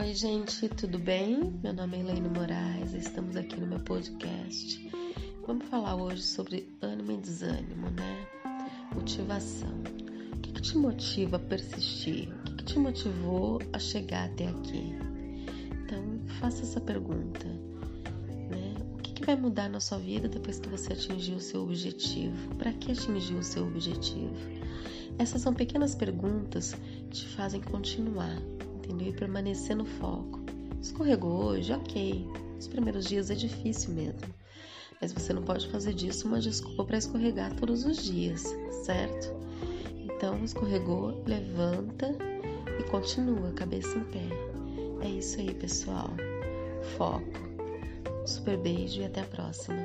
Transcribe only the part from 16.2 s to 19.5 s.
faça essa pergunta. Né? O que, que vai